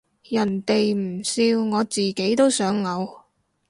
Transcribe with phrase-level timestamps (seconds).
[0.23, 3.07] 人哋唔笑我自己都想嘔